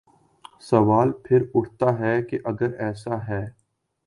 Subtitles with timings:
[0.61, 3.45] سوال پھر اٹھتا ہے کہ اگر ایسا ہے۔